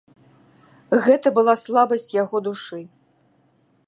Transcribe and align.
Гэта 1.07 1.27
была 1.37 1.55
слабасць 1.63 2.09
яго 2.23 2.37
душы. 2.47 2.81